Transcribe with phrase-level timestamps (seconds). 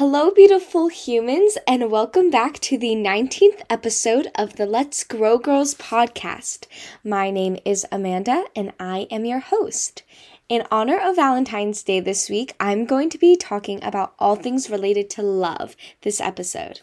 [0.00, 5.74] Hello, beautiful humans, and welcome back to the 19th episode of the Let's Grow Girls
[5.74, 6.66] podcast.
[7.04, 10.02] My name is Amanda, and I am your host.
[10.48, 14.70] In honor of Valentine's Day this week, I'm going to be talking about all things
[14.70, 16.80] related to love this episode.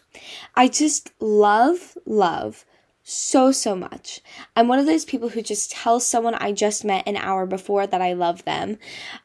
[0.54, 2.64] I just love love
[3.02, 4.20] so, so much.
[4.54, 7.84] I'm one of those people who just tells someone I just met an hour before
[7.84, 8.78] that I love them.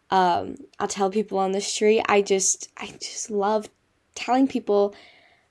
[0.09, 2.01] Um, I'll tell people on the street.
[2.07, 3.69] I just, I just love
[4.15, 4.95] telling people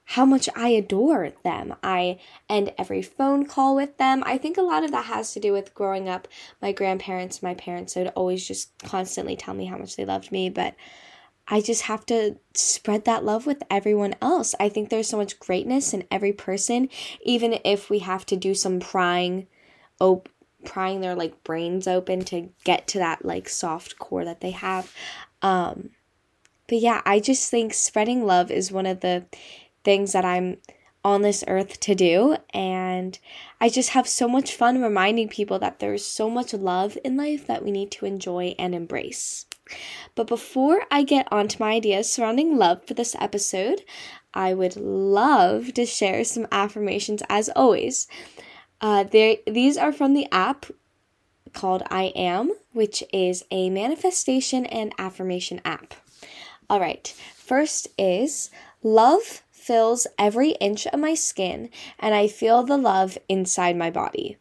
[0.04, 1.74] how much I adore them.
[1.82, 4.22] I end every phone call with them.
[4.26, 6.28] I think a lot of that has to do with growing up.
[6.60, 10.50] My grandparents, my parents would always just constantly tell me how much they loved me,
[10.50, 10.74] but
[11.48, 14.54] I just have to spread that love with everyone else.
[14.60, 16.88] I think there's so much greatness in every person,
[17.22, 19.46] even if we have to do some prying,
[20.00, 20.28] op-
[20.64, 24.94] prying their like brains open to get to that like soft core that they have.
[25.42, 25.90] Um,
[26.72, 29.26] but yeah, I just think spreading love is one of the
[29.84, 30.56] things that I'm
[31.04, 32.38] on this earth to do.
[32.54, 33.18] And
[33.60, 37.46] I just have so much fun reminding people that there's so much love in life
[37.46, 39.44] that we need to enjoy and embrace.
[40.14, 43.82] But before I get on to my ideas surrounding love for this episode,
[44.32, 48.08] I would love to share some affirmations as always.
[48.80, 50.64] Uh, these are from the app
[51.52, 55.92] called I Am, which is a manifestation and affirmation app.
[56.70, 58.50] All right, first is
[58.82, 64.38] love fills every inch of my skin, and I feel the love inside my body.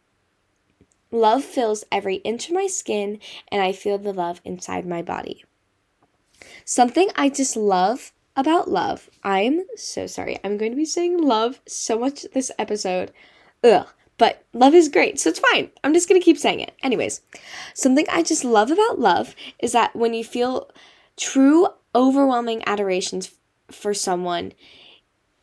[1.11, 5.43] Love fills every inch of my skin, and I feel the love inside my body.
[6.65, 9.09] Something I just love about love.
[9.23, 10.39] I'm so sorry.
[10.43, 13.11] I'm going to be saying love so much this episode.
[13.63, 13.87] Ugh.
[14.17, 15.71] But love is great, so it's fine.
[15.83, 16.75] I'm just to keep saying it.
[16.83, 17.21] Anyways,
[17.73, 20.69] something I just love about love is that when you feel
[21.17, 23.31] true, overwhelming adorations
[23.69, 24.53] for someone,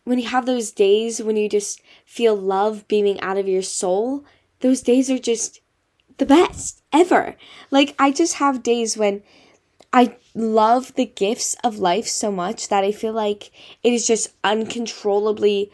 [0.05, 4.25] when you have those days when you just feel love beaming out of your soul,
[4.61, 5.61] those days are just
[6.17, 7.37] the best ever.
[7.71, 9.23] Like, I just have days when
[9.93, 13.51] I love the gifts of life so much that I feel like
[13.83, 15.71] it is just uncontrollably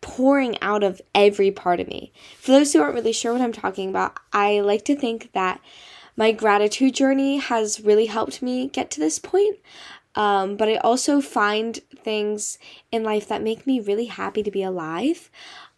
[0.00, 2.12] pouring out of every part of me.
[2.38, 5.60] For those who aren't really sure what I'm talking about, I like to think that
[6.16, 9.58] my gratitude journey has really helped me get to this point.
[10.14, 12.58] Um, but I also find things
[12.90, 15.30] in life that make me really happy to be alive.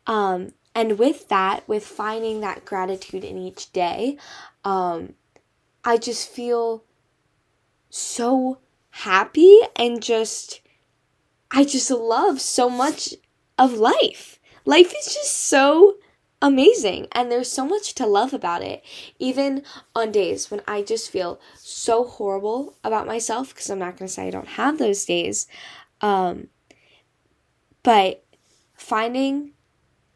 [0.06, 4.16] Um, and with that, with finding that gratitude in each day,
[4.64, 5.14] um,
[5.84, 6.84] I just feel
[7.90, 8.58] so
[8.90, 10.60] happy and just,
[11.50, 13.14] I just love so much
[13.58, 14.38] of life.
[14.64, 15.96] Life is just so
[16.40, 18.84] amazing and there's so much to love about it
[19.18, 19.62] even
[19.94, 24.12] on days when i just feel so horrible about myself because i'm not going to
[24.12, 25.46] say i don't have those days
[26.00, 26.46] um,
[27.82, 28.24] but
[28.74, 29.52] finding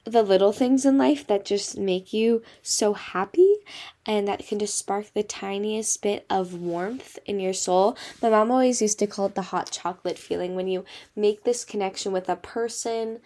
[0.05, 3.57] the little things in life that just make you so happy
[4.05, 7.97] and that can just spark the tiniest bit of warmth in your soul.
[8.21, 10.85] My mom always used to call it the hot chocolate feeling when you
[11.15, 13.21] make this connection with a person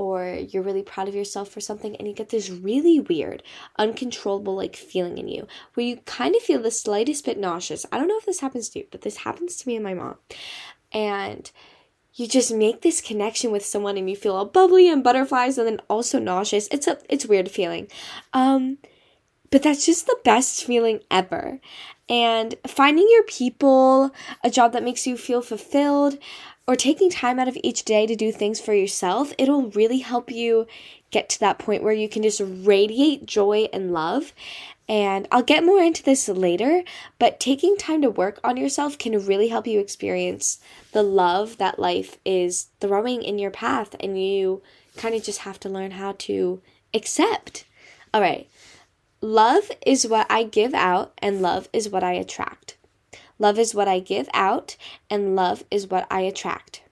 [0.00, 3.42] or you're really proud of yourself for something and you get this really weird,
[3.76, 7.84] uncontrollable like feeling in you where you kind of feel the slightest bit nauseous.
[7.92, 9.92] I don't know if this happens to you, but this happens to me and my
[9.92, 10.14] mom.
[10.90, 11.50] And
[12.14, 15.66] you just make this connection with someone and you feel all bubbly and butterflies and
[15.66, 16.66] then also nauseous.
[16.70, 17.86] It's a it's a weird feeling.
[18.32, 18.78] Um
[19.50, 21.60] but that's just the best feeling ever.
[22.10, 24.10] And finding your people,
[24.44, 26.18] a job that makes you feel fulfilled,
[26.66, 30.30] or taking time out of each day to do things for yourself, it'll really help
[30.30, 30.66] you
[31.10, 34.32] get to that point where you can just radiate joy and love.
[34.88, 36.82] And I'll get more into this later,
[37.20, 40.58] but taking time to work on yourself can really help you experience
[40.92, 44.62] the love that life is throwing in your path, and you
[44.96, 46.60] kind of just have to learn how to
[46.92, 47.64] accept.
[48.12, 48.48] All right,
[49.20, 52.76] love is what I give out, and love is what I attract.
[53.38, 54.76] Love is what I give out,
[55.08, 56.82] and love is what I attract.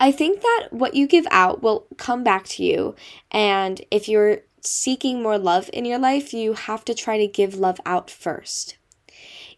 [0.00, 2.94] I think that what you give out will come back to you,
[3.30, 7.54] and if you're seeking more love in your life, you have to try to give
[7.54, 8.76] love out first.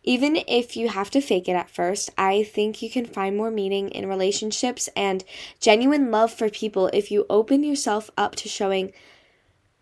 [0.02, 3.50] Even if you have to fake it at first, I think you can find more
[3.50, 5.24] meaning in relationships and
[5.60, 8.92] genuine love for people if you open yourself up to showing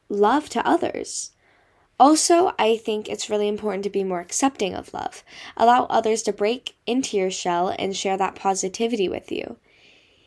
[0.09, 1.33] love to others.
[2.03, 5.23] Also, I think it's really important to be more accepting of love.
[5.57, 9.57] Allow others to break into your shell and share that positivity with you.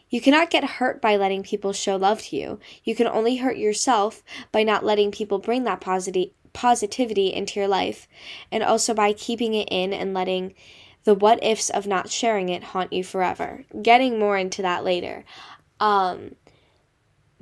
[0.10, 2.60] You cannot get hurt by letting people show love to you.
[2.86, 4.24] You can only hurt yourself
[4.54, 8.08] by not letting people bring that positivity positivity into your life
[8.54, 10.54] and also by keeping it in and letting
[11.04, 13.66] the what ifs of not sharing it haunt you forever.
[13.82, 15.26] Getting more into that later.
[15.82, 16.36] Um,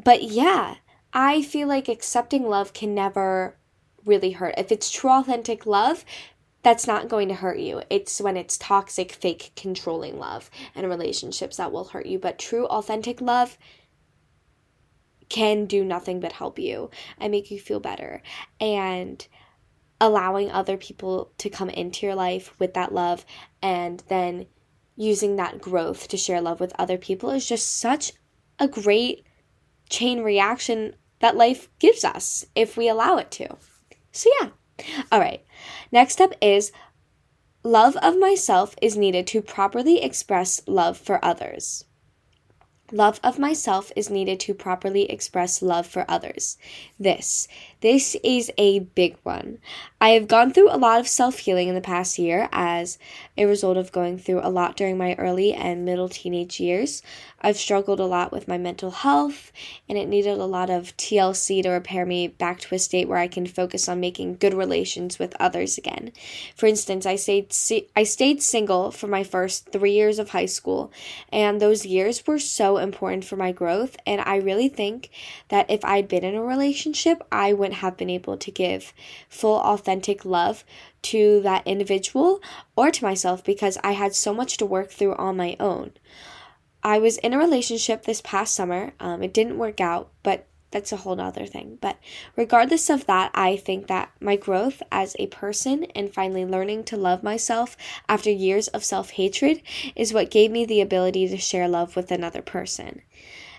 [0.04, 0.78] but yeah,
[1.14, 3.58] I feel like accepting love can never
[4.06, 4.56] really hurt.
[4.58, 6.06] If it's true, authentic love,
[6.64, 7.84] that's not going to hurt you.
[7.90, 12.18] It's when it's toxic, fake, controlling love and relationships that will hurt you.
[12.18, 13.58] But true, authentic love
[15.30, 18.22] can do nothing but help you and make you feel better.
[18.62, 19.28] And
[20.00, 23.26] allowing other people to come into your life with that love
[23.62, 24.46] and then
[24.96, 28.14] using that growth to share love with other people is just such
[28.60, 29.26] a great
[29.90, 33.48] chain reaction that life gives us if we allow it to.
[34.14, 34.50] So, yeah.
[35.12, 35.44] All right.
[35.92, 36.72] Next up is
[37.64, 41.86] love of myself is needed to properly express love for others.
[42.92, 46.58] Love of myself is needed to properly express love for others.
[47.00, 47.48] This,
[47.84, 49.60] this is a big one.
[50.00, 52.98] I have gone through a lot of self healing in the past year as
[53.38, 57.02] a result of going through a lot during my early and middle teenage years.
[57.42, 59.52] I've struggled a lot with my mental health,
[59.90, 63.18] and it needed a lot of TLC to repair me back to a state where
[63.18, 66.14] I can focus on making good relations with others again.
[66.56, 67.54] For instance, I stayed
[67.98, 70.92] I stayed single for my first 3 years of high school,
[71.34, 75.10] and those years were so important for my growth, and I really think
[75.50, 78.94] that if I'd been in a relationship, I wouldn't have been able to give
[79.30, 80.64] full authentic love
[81.04, 82.42] to that individual
[82.76, 85.92] or to myself because I had so much to work through on my own.
[86.84, 88.94] I was in a relationship this past summer.
[89.00, 91.78] Um, it didn't work out, but that's a whole other thing.
[91.80, 91.98] But
[92.36, 96.98] regardless of that, I think that my growth as a person and finally learning to
[96.98, 97.78] love myself
[98.10, 99.62] after years of self hatred
[99.96, 103.04] is what gave me the ability to share love with another person.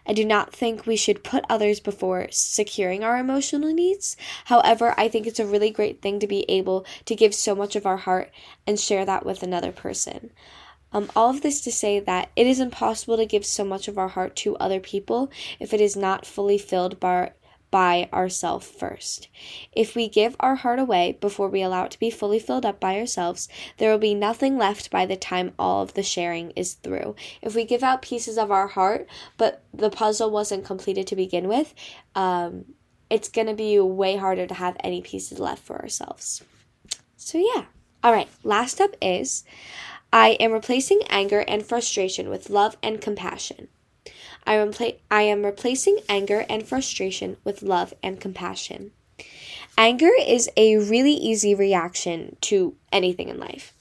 [0.06, 4.16] I do not think we should put others before securing our emotional needs.
[4.46, 7.74] However, I think it's a really great thing to be able to give so much
[7.74, 8.30] of our heart
[8.66, 10.30] and share that with another person.
[10.92, 13.98] Um, all of this to say that it is impossible to give so much of
[13.98, 17.32] our heart to other people if it is not fully filled by,
[17.74, 19.26] by ourselves first.
[19.72, 22.78] If we give our heart away before we allow it to be fully filled up
[22.78, 23.48] by ourselves,
[23.78, 27.16] there will be nothing left by the time all of the sharing is through.
[27.42, 31.48] If we give out pieces of our heart, but the puzzle wasn't completed to begin
[31.48, 31.74] with,
[32.14, 32.64] um,
[33.10, 36.44] it's going to be way harder to have any pieces left for ourselves.
[37.16, 37.64] So, yeah.
[38.04, 39.42] All right, last up is
[40.12, 43.66] I am replacing anger and frustration with love and compassion.
[44.46, 44.72] I am,
[45.10, 48.92] I am replacing anger and frustration with love and compassion.
[49.76, 53.72] Anger is a really easy reaction to anything in life.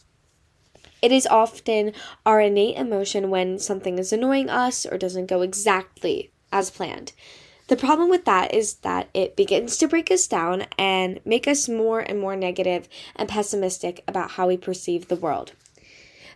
[1.01, 1.91] It is often
[2.25, 7.11] our innate emotion when something is annoying us or doesn't go exactly as planned.
[7.67, 11.69] The problem with that is that it begins to break us down and make us
[11.69, 15.53] more and more negative and pessimistic about how we perceive the world.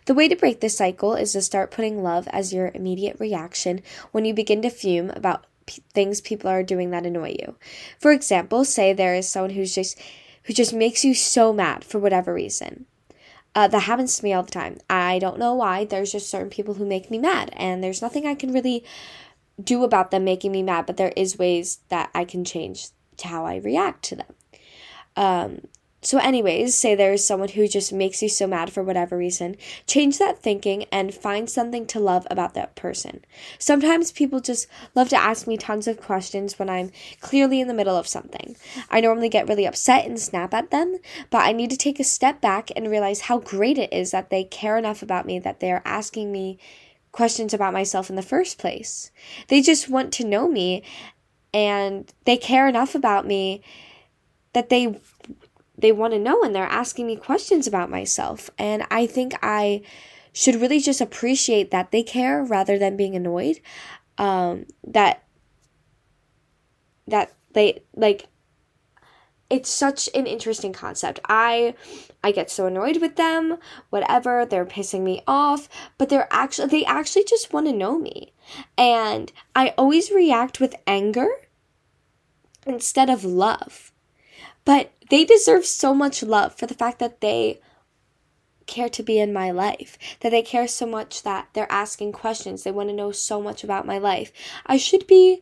[0.08, 3.82] The way to break this cycle is to start putting love as your immediate reaction
[4.10, 7.56] when you begin to fume about p- things people are doing that annoy you.
[7.98, 10.00] For example, say there is someone who's just
[10.44, 12.86] who just makes you so mad for whatever reason.
[13.54, 14.78] Uh, that happens to me all the time.
[14.88, 15.84] I don't know why.
[15.84, 18.86] There's just certain people who make me mad, and there's nothing I can really
[19.62, 22.88] do about them making me mad, but there is ways that I can change
[23.18, 24.34] to how I react to them.
[25.16, 25.60] Um,
[26.00, 29.56] so, anyways, say there's someone who just makes you so mad for whatever reason.
[29.86, 33.24] Change that thinking and find something to love about that person.
[33.58, 37.74] Sometimes people just love to ask me tons of questions when I'm clearly in the
[37.74, 38.56] middle of something.
[38.90, 40.98] I normally get really upset and snap at them,
[41.30, 44.30] but I need to take a step back and realize how great it is that
[44.30, 46.60] they care enough about me that they're asking me
[47.10, 49.10] questions about myself in the first place.
[49.48, 50.84] They just want to know me
[51.52, 53.62] and they care enough about me
[54.52, 55.00] that they
[55.78, 58.50] they want to know and they're asking me questions about myself.
[58.58, 59.82] And I think I
[60.32, 63.60] should really just appreciate that they care rather than being annoyed.
[64.18, 65.22] Um, that
[67.06, 68.26] that they like
[69.50, 71.20] it's such an interesting concept.
[71.28, 71.74] I
[72.22, 73.58] I get so annoyed with them,
[73.90, 78.32] whatever, they're pissing me off, but they're actually they actually just want to know me.
[78.76, 81.28] And I always react with anger
[82.66, 83.92] instead of love.
[84.68, 87.58] But they deserve so much love for the fact that they
[88.66, 92.64] care to be in my life, that they care so much that they're asking questions,
[92.64, 94.30] they want to know so much about my life.
[94.66, 95.40] I should be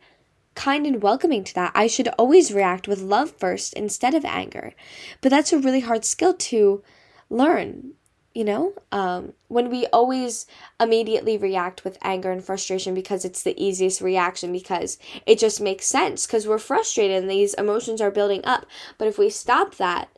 [0.54, 1.72] kind and welcoming to that.
[1.74, 4.74] I should always react with love first instead of anger.
[5.20, 6.84] But that's a really hard skill to
[7.28, 7.94] learn
[8.36, 10.46] you know um, when we always
[10.78, 15.86] immediately react with anger and frustration because it's the easiest reaction because it just makes
[15.86, 18.66] sense because we're frustrated and these emotions are building up
[18.98, 20.08] but if we stop that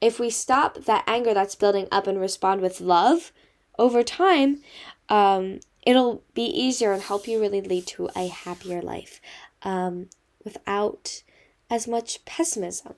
[0.00, 3.32] if we stop that anger that's building up and respond with love,
[3.78, 4.60] over time,
[5.08, 9.20] um, it'll be easier and help you really lead to a happier life
[9.62, 10.08] um,
[10.44, 11.22] without
[11.68, 12.94] as much pessimism.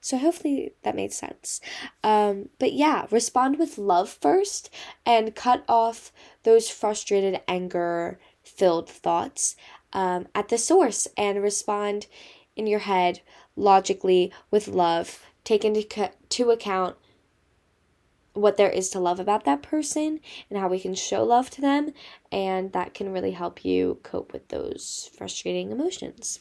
[0.00, 1.60] So hopefully that made sense.
[2.02, 4.70] Um, but yeah, respond with love first
[5.04, 9.56] and cut off those frustrated, anger filled thoughts
[9.92, 12.06] um, at the source and respond
[12.56, 13.20] in your head
[13.56, 15.20] logically with love.
[15.44, 16.96] Take into to account
[18.32, 21.60] what there is to love about that person and how we can show love to
[21.60, 21.92] them
[22.30, 26.38] and that can really help you cope with those frustrating emotions.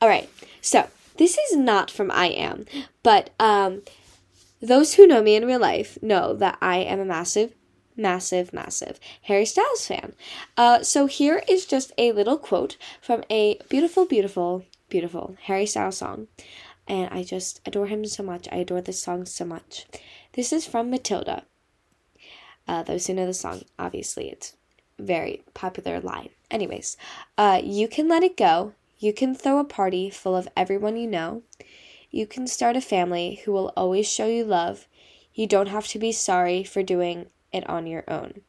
[0.00, 0.28] All right.
[0.60, 0.88] So,
[1.20, 2.64] this is not from I am,
[3.02, 3.82] but um
[4.60, 7.52] those who know me in real life know that I am a massive
[7.96, 10.14] massive, massive Harry Styles fan.
[10.56, 15.98] Uh, so here is just a little quote from a beautiful, beautiful, beautiful Harry Styles
[15.98, 16.28] song.
[16.88, 18.48] And I just adore him so much.
[18.50, 19.86] I adore this song so much.
[20.32, 21.44] This is from Matilda.
[22.66, 24.56] Uh, those who know the song, obviously, it's
[24.98, 26.30] very popular line.
[26.50, 26.96] Anyways,
[27.36, 28.72] uh, you can let it go.
[29.00, 31.42] You can throw a party full of everyone you know.
[32.10, 34.86] You can start a family who will always show you love.
[35.32, 38.42] You don't have to be sorry for doing it on your own.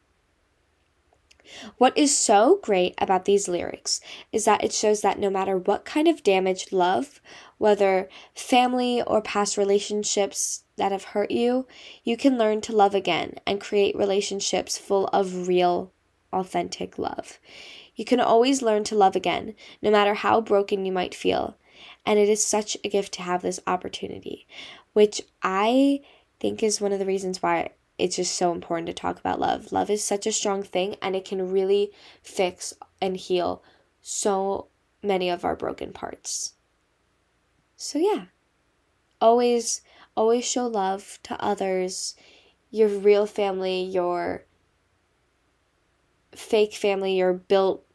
[1.77, 4.01] What is so great about these lyrics
[4.33, 7.21] is that it shows that no matter what kind of damaged love,
[7.57, 11.65] whether family or past relationships that have hurt you,
[12.03, 15.93] you can learn to love again and create relationships full of real,
[16.33, 17.39] authentic love.
[18.01, 21.55] You can always learn to love again, no matter how broken you might feel.
[22.03, 24.47] And it is such a gift to have this opportunity,
[24.93, 26.01] which I
[26.39, 29.71] think is one of the reasons why it's just so important to talk about love.
[29.71, 31.91] Love is such a strong thing and it can really
[32.23, 33.61] fix and heal
[34.01, 34.65] so
[35.03, 36.53] many of our broken parts.
[37.75, 38.25] So yeah.
[39.21, 39.81] Always
[40.17, 42.15] always show love to others,
[42.71, 44.45] your real family, your
[46.31, 47.85] fake family, your built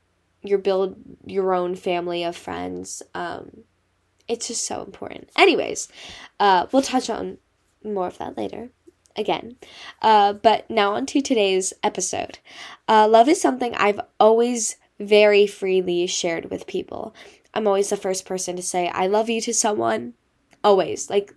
[0.47, 3.03] your build your own family of friends.
[3.15, 3.65] Um
[4.29, 5.31] it's just so important.
[5.37, 5.89] Anyways,
[6.41, 7.39] uh we'll touch on
[7.85, 8.71] more of that later
[9.17, 9.57] again.
[10.03, 12.39] Uh, but now on to today's episode.
[12.89, 17.15] Uh, love is something I've always very freely shared with people.
[17.55, 20.15] I'm always the first person to say I love you to someone.
[20.63, 21.11] Always.
[21.11, 21.35] Like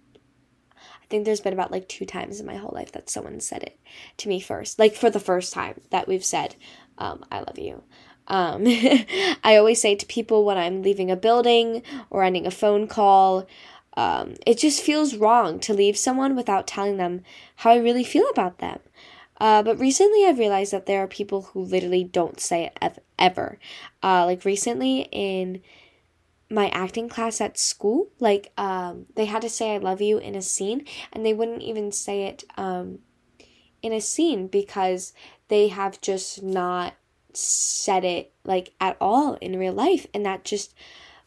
[0.76, 3.64] I think there's been about like two times in my whole life that someone said
[3.64, 3.80] it
[4.18, 4.80] to me first.
[4.80, 6.56] Like for the first time that we've said
[6.98, 7.84] um, I love you.
[8.30, 8.64] Um,
[9.44, 13.48] I always say to people when I'm leaving a building or ending a phone call,
[13.98, 17.22] um, it just feels wrong to leave someone without telling them
[17.58, 18.80] how I really feel about them.
[19.40, 23.00] Uh, but recently, I've realized that there are people who literally don't say it ev-
[23.18, 23.58] ever.
[24.04, 25.62] Uh, like recently in
[26.50, 30.36] my acting class at school, like um, they had to say "I love you" in
[30.36, 33.00] a scene, and they wouldn't even say it um,
[33.82, 35.14] in a scene because
[35.48, 36.96] they have just not
[37.34, 40.74] said it like at all in real life, and that just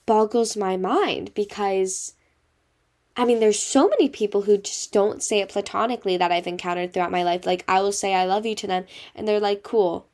[0.06, 2.14] boggles my mind because
[3.16, 6.92] I mean, there's so many people who just don't say it platonically that I've encountered
[6.92, 7.44] throughout my life.
[7.44, 10.08] Like, I will say I love you to them, and they're like, cool.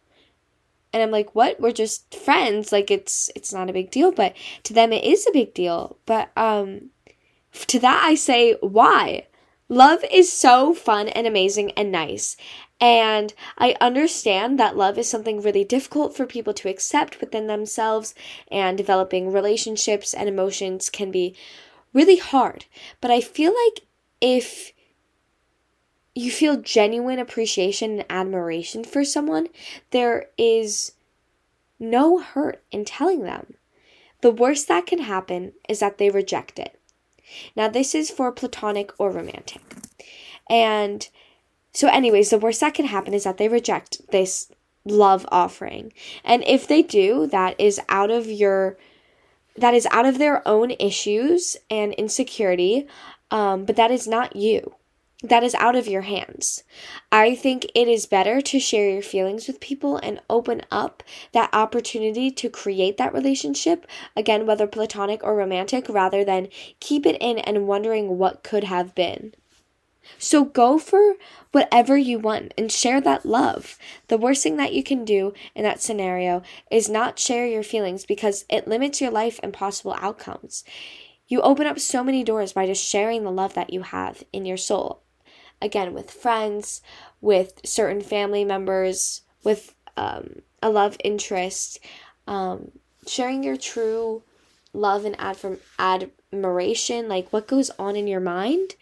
[0.92, 1.61] And I'm like, what?
[1.61, 2.73] We're just friends.
[2.73, 5.99] Like, it's it's not a big deal, but to them it is a big deal.
[6.07, 6.90] But um,
[7.52, 9.26] to that I say, why?
[9.68, 12.37] Love is so fun and amazing and nice.
[12.80, 18.14] And I understand that love is something really difficult for people to accept within themselves,
[18.50, 21.35] and developing relationships and emotions can be
[21.92, 22.66] really hard.
[23.00, 23.85] But I feel like
[24.20, 24.73] if
[26.14, 29.49] you feel genuine appreciation and admiration for someone,
[29.90, 30.92] there is
[31.80, 33.54] no hurt in telling them.
[34.20, 36.80] The worst that can happen is that they reject it.
[37.54, 39.61] Now, this is for platonic or romantic.
[40.50, 41.08] And
[41.72, 44.50] so, anyways, the worst that can happen is that they reject this
[44.84, 45.92] love offering.
[46.25, 48.78] And if they do, that is out of your
[49.56, 52.87] that is out of their own issues and insecurity,
[53.32, 54.75] um, but that is not you.
[55.25, 56.62] That is out of your hands.
[57.10, 61.50] I think it is better to share your feelings with people and open up that
[61.52, 63.84] opportunity to create that relationship,
[64.14, 66.46] again, whether platonic or romantic, rather than
[66.78, 69.34] keep it in and wondering what could have been.
[70.16, 71.14] So go for
[71.52, 73.78] whatever you want and share that love.
[74.08, 78.04] The worst thing that you can do in that scenario is not share your feelings
[78.06, 80.64] because it limits your life and possible outcomes.
[81.28, 84.44] You open up so many doors by just sharing the love that you have in
[84.46, 85.02] your soul.
[85.60, 86.80] Again, with friends,
[87.20, 91.80] with certain family members, with um, a love interest,
[92.26, 92.70] um,
[93.06, 94.22] sharing your true
[94.72, 95.16] love and
[95.78, 98.74] admiration, like what goes on in your mind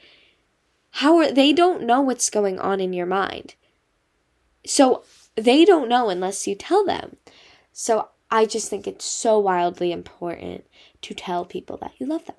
[0.96, 3.54] how are they don't know what's going on in your mind.
[4.64, 7.16] So they don't know unless you tell them.
[7.70, 10.64] So I just think it's so wildly important
[11.02, 12.36] to tell people that you love them.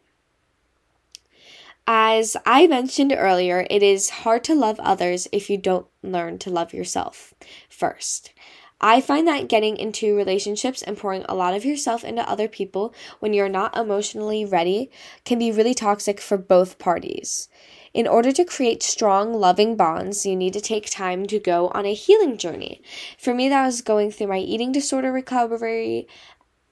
[1.85, 6.49] As I mentioned earlier, it is hard to love others if you don't learn to
[6.49, 7.35] love yourself
[7.69, 8.33] first.
[8.81, 12.95] I find that getting into relationships and pouring a lot of yourself into other people
[13.19, 14.89] when you're not emotionally ready
[15.25, 17.49] can be really toxic for both parties.
[17.97, 21.87] In order to create strong, loving bonds, you need to take time to go on
[21.87, 22.79] a healing journey.
[23.17, 26.07] For me, that was going through my eating disorder recovery.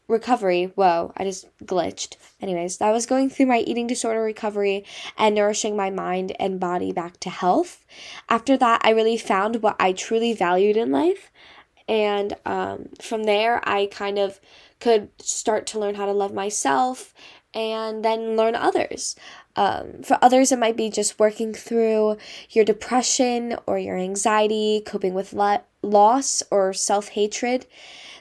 [0.07, 2.17] Recovery, whoa, I just glitched.
[2.39, 4.85] Anyways, that was going through my eating disorder recovery
[5.17, 7.87] and nourishing my mind and body back to health.
[8.29, 11.31] After that, I really found what I truly valued in life
[11.87, 14.39] and um, from there, I kind of
[14.79, 17.13] could start to learn how to love myself
[17.53, 19.15] and then learn others.
[19.55, 22.17] Um, for others, it might be just working through
[22.49, 27.65] your depression or your anxiety, coping with lo- loss or self hatred.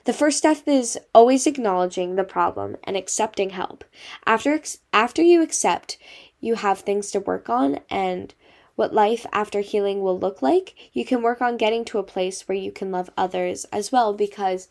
[0.04, 3.84] The first step is always acknowledging the problem and accepting help.
[4.26, 4.60] After,
[4.92, 5.96] after you accept,
[6.40, 8.34] you have things to work on and
[8.76, 12.48] what life after healing will look like, you can work on getting to a place
[12.48, 14.68] where you can love others as well because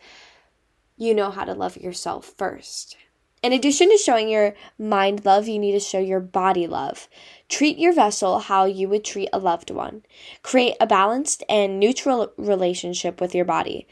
[0.97, 2.97] you know how to love yourself first.
[3.43, 7.09] In addition to showing your mind love, you need to show your body love.
[7.49, 10.03] Treat your vessel how you would treat a loved one.
[10.41, 13.85] Create a balanced and neutral relationship with your body.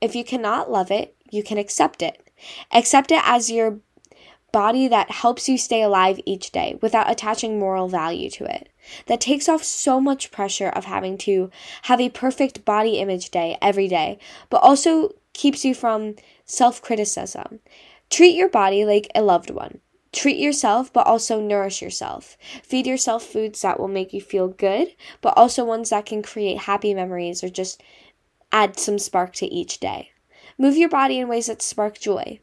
[0.00, 2.30] If you cannot love it, you can accept it.
[2.72, 3.78] Accept it as your
[4.52, 8.70] body that helps you stay alive each day without attaching moral value to it.
[9.06, 11.50] That takes off so much pressure of having to
[11.82, 14.18] have a perfect body image day every day,
[14.48, 16.14] but also keeps you from
[16.46, 17.60] self criticism.
[18.14, 19.80] Treat your body like a loved one.
[20.12, 22.38] Treat yourself, but also nourish yourself.
[22.62, 26.58] Feed yourself foods that will make you feel good, but also ones that can create
[26.58, 27.82] happy memories or just
[28.52, 30.12] add some spark to each day.
[30.56, 32.38] Move your body in ways that spark joy.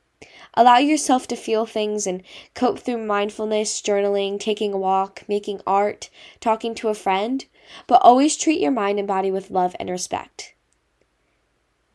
[0.56, 2.22] Allow yourself to feel things and
[2.54, 6.10] cope through mindfulness, journaling, taking a walk, making art,
[6.42, 7.46] talking to a friend,
[7.88, 10.54] but always treat your mind and body with love and respect.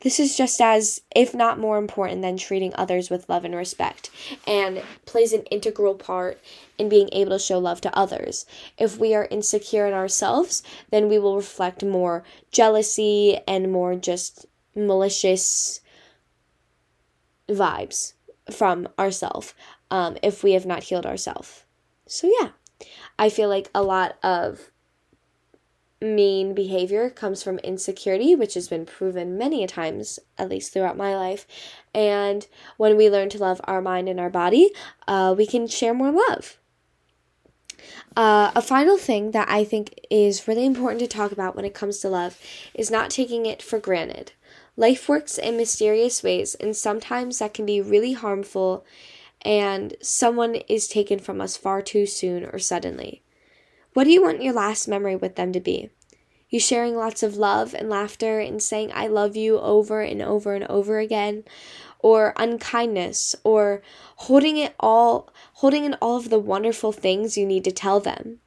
[0.07, 4.09] This is just as, if not more important than treating others with love and respect,
[4.47, 6.41] and plays an integral part
[6.79, 8.47] in being able to show love to others.
[8.79, 14.47] If we are insecure in ourselves, then we will reflect more jealousy and more just
[14.77, 15.81] malicious
[17.49, 18.13] vibes
[18.49, 19.57] from ourself
[19.91, 21.65] um, if we have not healed ourselves.
[22.07, 22.51] So, yeah,
[23.19, 24.71] I feel like a lot of
[26.01, 30.97] mean behavior comes from insecurity, which has been proven many a times, at least throughout
[30.97, 31.47] my life.
[31.95, 34.73] And when we learn to love our mind and our body,
[35.09, 36.59] uh, we can share more love.
[38.17, 41.75] Uh, a final thing that I think is really important to talk about when it
[41.75, 42.39] comes to love
[42.75, 44.33] is not taking it for granted.
[44.77, 48.85] Life works in mysterious ways, and sometimes that can be really harmful,
[49.43, 53.23] and someone is taken from us far too soon or suddenly.
[53.97, 55.89] What do you want your last memory with them to be?
[56.51, 60.55] You sharing lots of love and laughter and saying, I love you over and over
[60.55, 61.45] and over again?
[62.01, 63.81] Or unkindness, or
[64.17, 68.41] holding it all, holding in all of the wonderful things you need to tell them.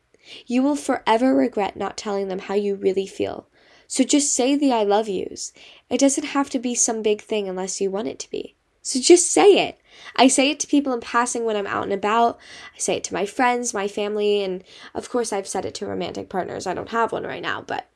[0.45, 3.47] You will forever regret not telling them how you really feel.
[3.87, 5.51] So just say the I love yous.
[5.89, 8.55] It doesn't have to be some big thing unless you want it to be.
[8.81, 9.79] So just say it.
[10.15, 12.39] I say it to people in passing when I'm out and about.
[12.75, 14.63] I say it to my friends, my family, and
[14.93, 16.65] of course I've said it to romantic partners.
[16.65, 17.87] I don't have one right now, but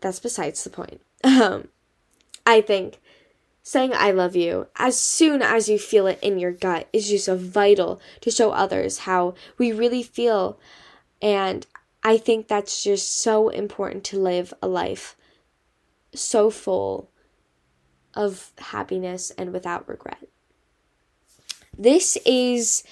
[0.00, 1.00] that's besides the point.
[1.24, 1.68] Um,
[2.46, 3.00] I think
[3.62, 7.26] saying I love you as soon as you feel it in your gut is just
[7.26, 10.58] so vital to show others how we really feel.
[11.20, 11.66] And
[12.02, 15.16] I think that's just so important to live a life
[16.14, 17.10] so full
[18.14, 20.28] of happiness and without regret.
[21.76, 22.82] This is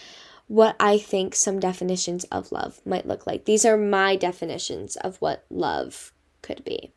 [0.46, 3.44] what I think some definitions of love might look like.
[3.44, 6.92] These are my definitions of what love could be.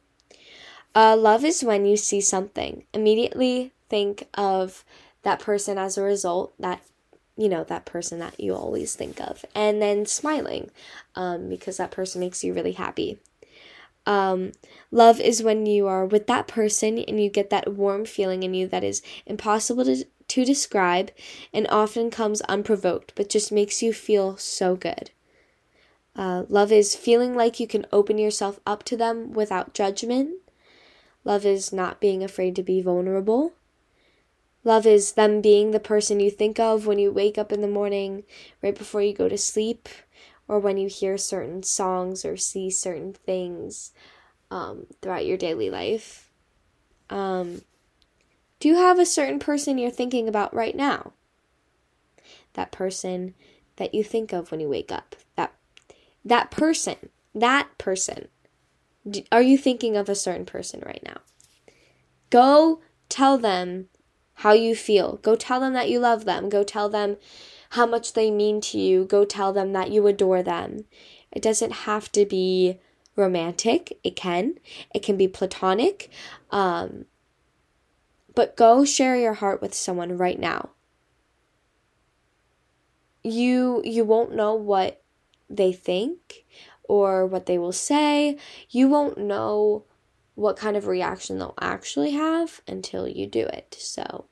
[0.94, 4.84] Uh, love is when you see something, immediately think of
[5.24, 6.82] that person as a result, that
[7.38, 10.70] you know, that person that you always think of, and then smiling
[11.16, 13.18] um, because that person makes you really happy.
[14.10, 14.54] Um,
[14.90, 18.56] love is when you are with that person and you get that warm feeling in
[18.56, 21.12] you that is impossible to, to describe
[21.54, 25.12] and often comes unprovoked, but just makes you feel so good.
[26.16, 30.38] Uh, love is feeling like you can open yourself up to them without judgment.
[31.24, 33.54] Love is not being afraid to be vulnerable.
[34.64, 37.68] Love is them being the person you think of when you wake up in the
[37.68, 38.24] morning,
[38.64, 39.88] right before you go to sleep,
[40.50, 43.94] or when you hear certain songs or see certain things
[44.52, 46.32] um, throughout your daily life.
[47.10, 47.62] Um,
[48.60, 51.14] do you have a certain person you're thinking about right now?
[52.54, 53.36] That person
[53.78, 55.16] that you think of when you wake up.
[55.36, 55.54] That
[56.26, 57.10] that person.
[57.36, 58.28] That person.
[59.32, 61.22] Are you thinking of a certain person right now?
[62.32, 63.88] Go tell them
[64.34, 65.18] how you feel.
[65.18, 66.50] Go tell them that you love them.
[66.50, 67.18] Go tell them
[67.70, 69.06] how much they mean to you.
[69.06, 70.86] Go tell them that you adore them.
[71.32, 72.80] It doesn't have to be
[73.16, 74.00] romantic.
[74.04, 74.56] It can.
[74.94, 76.10] It can be platonic.
[76.52, 77.06] Um,
[78.34, 80.70] but go share your heart with someone right now.
[83.22, 85.02] You you won't know what
[85.50, 86.46] they think
[86.84, 88.38] or what they will say.
[88.70, 89.84] You won't know
[90.36, 93.76] what kind of reaction they'll actually have until you do it.
[93.78, 94.26] So,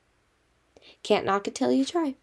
[1.02, 2.16] can't knock it till you try.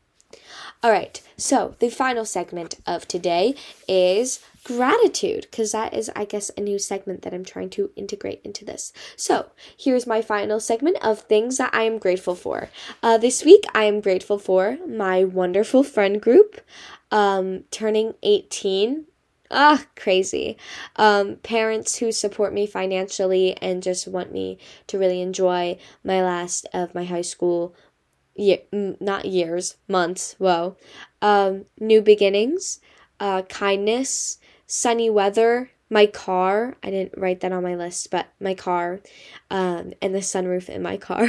[0.84, 3.56] All right, so the final segment of today
[3.88, 8.42] is gratitude, because that is, I guess, a new segment that I'm trying to integrate
[8.44, 8.92] into this.
[9.16, 12.70] So, here's my final segment of things that I am grateful for.
[13.02, 16.62] Uh, this week, I am grateful for my wonderful friend group
[17.12, 19.06] um, turning 18
[19.52, 20.58] ah crazy
[20.96, 26.68] um, parents who support me financially and just want me to really enjoy my last
[26.74, 27.76] of my high school
[28.36, 30.76] year not years months whoa
[31.22, 32.80] um, new beginnings
[33.20, 38.54] uh, kindness sunny weather my car i didn't write that on my list but my
[38.54, 39.00] car
[39.50, 41.28] um, and the sunroof in my car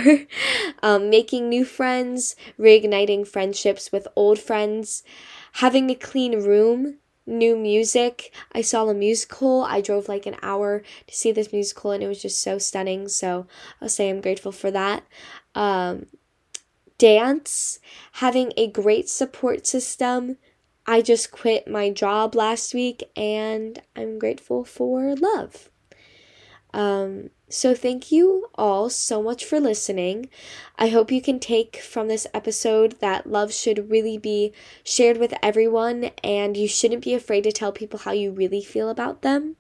[0.83, 5.03] um, making new friends reigniting friendships with old friends
[5.53, 8.33] having a clean room new music.
[8.53, 9.63] I saw a musical.
[9.63, 13.09] I drove like an hour to see this musical and it was just so stunning.
[13.09, 13.47] So
[13.81, 15.05] I'll say I'm grateful for that.
[15.55, 16.07] Um,
[16.99, 17.79] dance,
[18.13, 20.39] having a great support system.
[20.87, 25.71] I just quit my job last week and I'm grateful for love.
[26.73, 30.29] Um, so, thank you all so much for listening.
[30.77, 35.33] I hope you can take from this episode that love should really be shared with
[35.43, 39.57] everyone, and you shouldn't be afraid to tell people how you really feel about them.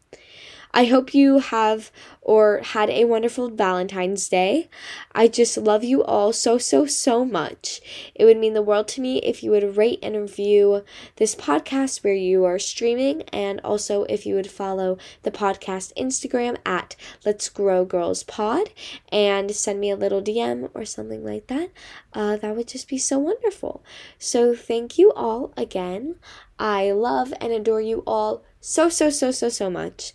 [0.72, 4.68] I hope you have or had a wonderful Valentine's Day.
[5.12, 7.80] I just love you all so, so, so much.
[8.14, 10.84] It would mean the world to me if you would rate and review
[11.16, 16.56] this podcast where you are streaming, and also if you would follow the podcast Instagram
[16.66, 18.70] at Let's Grow Girls Pod
[19.12, 21.70] and send me a little DM or something like that.
[22.12, 23.84] Uh, that would just be so wonderful.
[24.18, 26.16] So, thank you all again.
[26.58, 30.12] I love and adore you all so, so, so, so, so much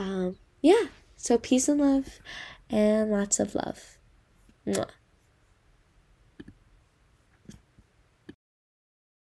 [0.00, 0.86] um, yeah,
[1.16, 2.18] so peace and love
[2.70, 3.98] and lots of love.
[4.66, 4.88] Mwah.